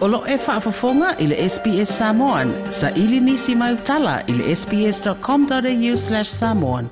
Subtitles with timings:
[0.00, 2.52] Olo e whaafafonga i le SPS Samoan.
[2.68, 6.88] Sa ili nisi mai utala i le sps.com.au slash samoan.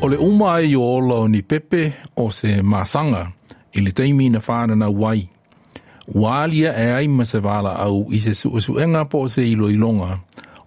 [0.00, 3.32] O le uma ai o olo ni pepe o se masanga
[3.72, 5.28] i le teimi na whanana wai.
[6.14, 7.24] Walia e ai ma
[7.78, 8.50] au i se su
[9.10, 10.18] po se ilo ilonga.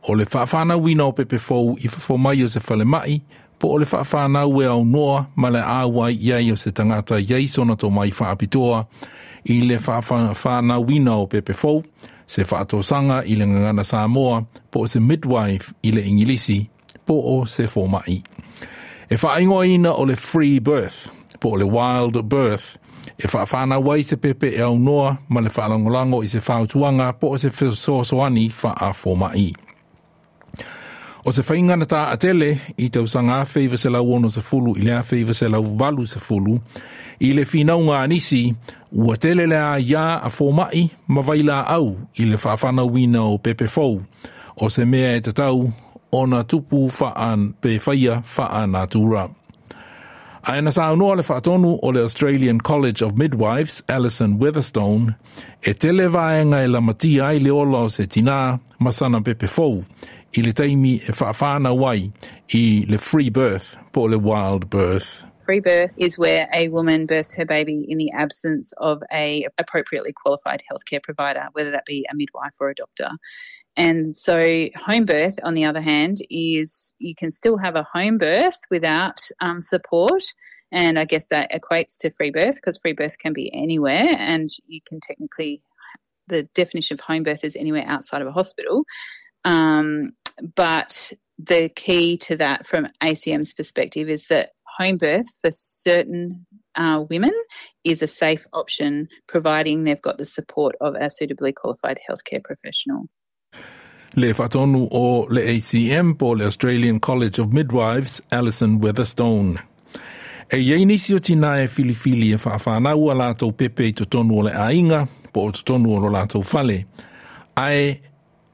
[0.10, 3.22] O le whaafana wina o pepe fou i whafo mai o se whale mai,
[3.60, 7.48] po o le whaafānau e au noa ma le āwai iai o se tangata iai
[7.48, 8.86] sona tō mai whaapitoa
[9.50, 11.84] i le whaafānau wina o pepe fou,
[12.28, 16.68] se whaatosanga i le ngangana Samoa po o se midwife i le ingilisi
[17.06, 18.22] po o se fōmai.
[19.10, 21.08] E whaingoa ina o le free birth,
[21.40, 22.78] po o le wild birth,
[23.18, 27.32] e whaafana wai se pepe e au noa ma le whaalangolango i se whaotuanga po
[27.32, 29.67] o se whaosoani wha a.
[31.28, 34.78] O se whaingana tā a tele i tau sanga whaiva se lau ono se fulu
[34.80, 36.54] i lea whaiva se lau walu se fulu
[37.20, 38.40] i le whinau ngā nisi
[38.96, 43.68] ua tele lea ia a fōmai ma vaila au i le whaafana wina o pepe
[43.68, 44.00] fau
[44.56, 45.68] o se mea e tatau
[46.12, 49.28] o na tupu whaan pe whaia whaan atura.
[49.28, 49.38] tūra.
[50.48, 55.16] A ena sa unua le whaatonu o le Australian College of Midwives, Alison Weatherstone,
[55.62, 59.84] e tele vaenga e la matia i le ola o se tina masana pepe fau,
[60.34, 62.12] i le taimi e whaafana wai
[62.54, 65.24] i le free birth po le wild birth.
[65.46, 70.12] Free birth is where a woman births her baby in the absence of a appropriately
[70.12, 73.12] qualified healthcare provider, whether that be a midwife or a doctor.
[73.78, 78.18] And so home birth, on the other hand, is you can still have a home
[78.18, 80.24] birth without um, support.
[80.72, 84.50] And I guess that equates to free birth because free birth can be anywhere and
[84.68, 85.62] you can technically,
[86.28, 88.84] the definition of home birth is anywhere outside of a hospital.
[89.48, 90.12] Um,
[90.56, 96.46] but the key to that from ACM's perspective is that home birth for certain
[96.76, 97.34] uh, women
[97.84, 103.08] is a safe option, providing they've got the support of a suitably qualified healthcare professional.
[104.16, 109.60] Le whatonu o le ACM po le Australian College of Midwives, Alison Weatherstone.
[110.52, 114.46] E iei nisi o tina e filifili e whaafānau a lātou pepe i tonu o
[114.48, 116.86] le ainga, po o tonu o lātou fale.
[117.56, 118.00] Ai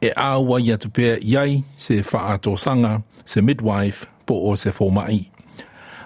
[0.03, 5.22] e awa ia tu pēr iai se whaatosanga, se midwife, po o se fōmai.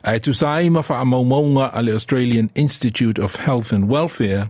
[0.03, 4.50] A e tu sai ma wha maunga a le Australian Institute of Health and Welfare,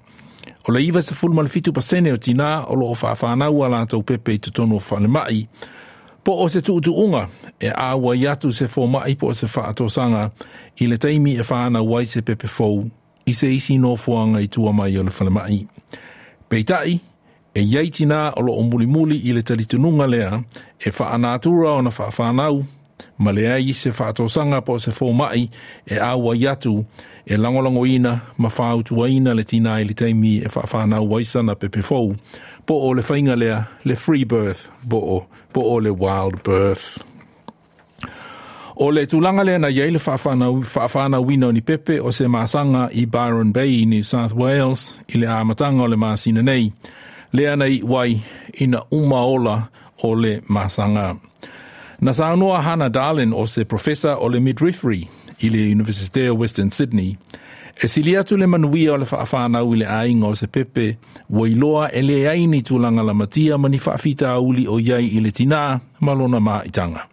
[0.67, 4.03] o le iwa se fulman fitu pasene o tina o lo o wha whanau lātou
[4.03, 5.47] pepe i tutono o whane
[6.27, 10.31] po o se tuutuunga e awa i atu se fōmai po o se whaatosanga
[10.81, 12.89] i le taimi e whana wai se pepe fōu
[13.25, 15.67] i se isi no fuanga i tua mai o le whanemai.
[16.49, 16.99] Peitai,
[17.53, 20.43] e iaitina o lo o mulimuli i le talitununga lea
[20.79, 22.65] e whaanātura o na whaafanau,
[23.17, 25.49] ma lea i se whaatosanga po se fōmai
[25.85, 26.85] e awa iatu
[27.25, 31.81] e langolango ina ma whaautua ina le tina i le teimi e whaafanau waisana pepe
[31.81, 32.15] fōu,
[32.65, 36.99] po o le whainga lea le free birth, po o, po o le wild birth.
[38.77, 43.05] O le tūlanga lea na iei le whaafanau wina ni pepe o se māsanga i
[43.05, 46.69] Byron Bay, New South Wales, i le amatanga o le māsina nei,
[47.31, 48.19] le nei wai
[48.59, 49.63] ina uma ola
[50.03, 51.15] o le masanga.
[52.01, 55.09] Na saanoa Hannah Darlin o se professor o le midwifery
[55.41, 57.17] i le University of Western Sydney.
[57.83, 60.97] E sili atu le manuia o le whaafānau i le ainga o se pepe,
[61.29, 65.79] wailoa e le aini tūlanga la matia mani whaafita auli o iai i le tina
[65.99, 67.05] malona mā itanga.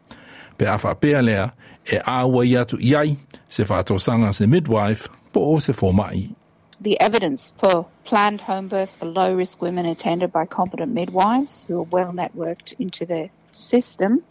[0.57, 1.51] Pe a whaapea lea
[1.85, 3.17] e awa i atu iai
[3.49, 6.44] se whaatosanga se midwife po o se fōmai.
[6.85, 11.81] The evidence for planned home birth for low risk women attended by competent midwives who
[11.81, 14.23] are well networked into the system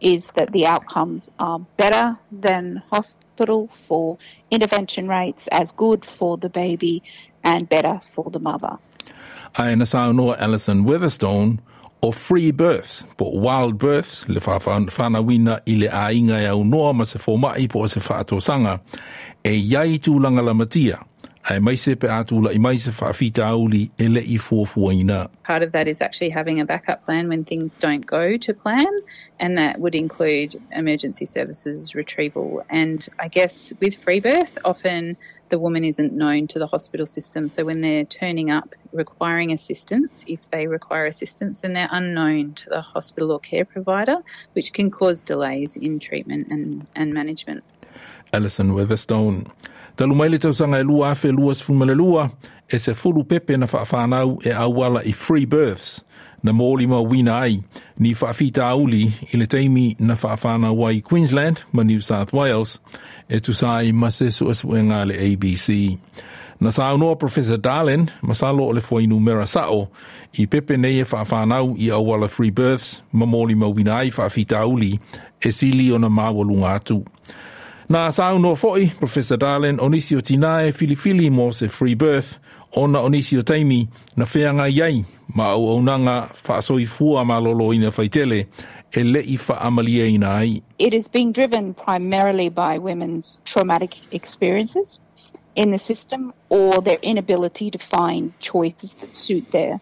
[0.00, 4.16] is that the outcomes are better than hospital for
[4.50, 7.02] intervention rates, as good for the baby,
[7.44, 8.78] and better for the mother.
[9.58, 11.60] Aina saunoa Alison Weatherstone
[12.02, 17.04] o free births, po wild births, le whanawina i le ainga e au noa ma
[17.04, 18.80] se fōmai po se whaatosanga,
[19.44, 20.54] e iai tūlanga la
[25.42, 28.86] Part of that is actually having a backup plan when things don't go to plan,
[29.38, 32.64] and that would include emergency services retrieval.
[32.68, 35.16] And I guess with free birth, often
[35.48, 37.48] the woman isn't known to the hospital system.
[37.48, 42.68] So when they're turning up requiring assistance, if they require assistance, then they're unknown to
[42.68, 44.18] the hospital or care provider,
[44.52, 47.64] which can cause delays in treatment and, and management.
[48.32, 49.46] Alison Weatherstone.
[49.96, 52.30] Talu mai le tausanga e lua afe lua sifumale lua
[52.68, 56.04] e se fulu pepe na whaafānau e awala i free births
[56.42, 57.60] na mōli ma wina ai
[57.98, 62.80] ni whaafita auli i le teimi na whaafana wai Queensland ma New South Wales
[63.28, 65.98] e tu sai ma se suasuenga le ABC.
[66.60, 69.88] Na sa noa Professor Dahlen, masalo o le fuainu mera sao,
[70.36, 74.60] i pepe nei e whaafānau i awala free births, ma mōli ma wina ai whaafita
[74.60, 74.98] auli,
[75.40, 77.00] e sili o na mawalunga atu.
[77.90, 82.38] Na sa noa foi, Professor Dahlen, onisi o tinae filifili mo se free birth,
[82.76, 85.04] ona onisi o taimi na whianga iai,
[85.34, 88.46] ma au au nanga whaasoi fua malolo ina whaitele.
[90.78, 95.00] It is being driven primarily by women's traumatic experiences.
[95.56, 99.80] in the system or their inability to find choices that suit their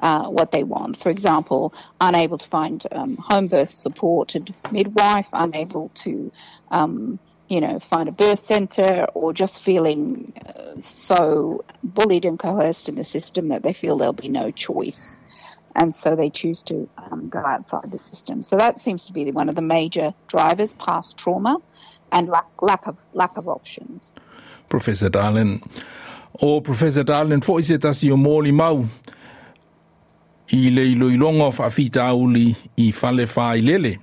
[0.00, 0.96] uh, what they want.
[0.96, 6.32] For example, unable to find um, home birth supported midwife, unable to,
[6.70, 7.18] um,
[7.48, 12.94] you know, find a birth centre, or just feeling uh, so bullied and coerced in
[12.94, 15.20] the system that they feel there'll be no choice.
[15.76, 18.42] And so they choose to um, go outside the system.
[18.42, 21.58] So that seems to be one of the major drivers: past trauma
[22.10, 24.12] and lack, lack of lack of options.
[24.68, 25.62] Professor Dahlen.
[26.42, 28.86] O Professor Dahlen, tasi o mōli mau
[30.52, 33.98] i le iloilonga o whaafita auli i fale whai lele,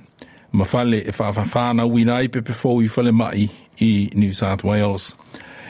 [0.52, 3.50] ma fale e whaafafana ui nai pepe fōu i fale mai
[3.82, 5.16] i New South Wales.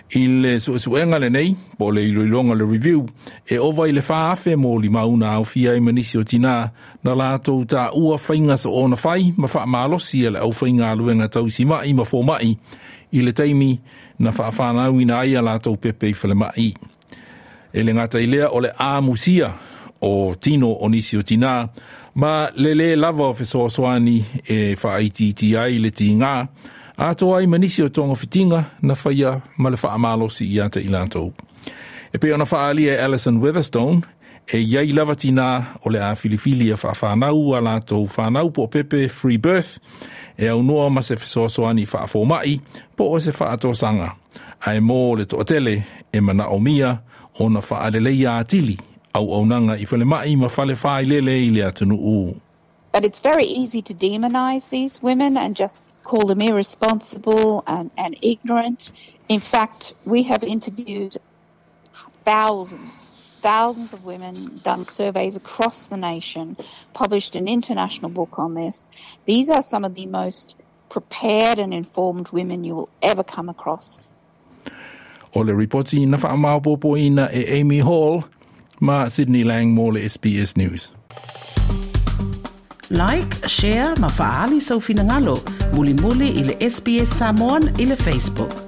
[0.10, 3.08] I le suesuenga le nei, po le iloilonga le review,
[3.46, 6.72] e ova i le whaafe mo li mauna au fia i manisi o tina,
[7.04, 10.94] na lātou tā ua whainga sa ona whai, ma wha maalosi e le au whainga
[10.96, 12.54] luenga tau si mai, ma fō mai,
[13.12, 13.80] i le teimi
[14.20, 16.70] na whaafana ui nai a lātou pepe i fale mai.
[17.74, 19.52] E le ngata i lea o le āmusia
[20.02, 21.70] o tino Onisio tina,
[22.16, 26.48] ma le le lava o fesoasoani e whaaiti ai le ti ngā,
[26.98, 30.90] a to ai manisi o tonga fitinga na whaia ma le whaamalosi i ata i
[30.90, 31.34] lantou.
[32.14, 34.02] E pe ona whaalia e Alison Weatherstone,
[34.48, 39.08] e iai lava tina o le a filifili e whaafānau a lantou whanau po pepe
[39.10, 39.78] Free Birth,
[40.38, 42.60] e au noa ma se fesoasoani whaafo mai,
[42.96, 44.16] po o se whaatosanga.
[44.66, 46.98] Ai mō le toatele e mana o mia
[47.40, 48.78] ona whaalelei a atili
[49.14, 49.86] au au nanga i
[50.36, 52.42] ma lele i le.
[52.92, 58.18] But it's very easy to demonize these women and just call them irresponsible and, and
[58.22, 58.92] ignorant.
[59.30, 61.18] In fact, we have interviewed
[62.26, 63.08] thousands
[63.42, 66.58] thousands of women, done surveys across the nation,
[66.94, 68.90] published an international book on this.
[69.26, 70.56] These are some of the most
[70.90, 74.00] prepared and informed women you will ever come across.
[75.36, 78.24] O le ripoti na whaamaupopo ina e Amy Hall,
[78.80, 80.92] ma Sydney Lang mo le SBS News.
[82.90, 85.42] Like, share, ma faali sau finangalo,
[85.74, 88.67] muli muli ile SBS Samoan ile Facebook.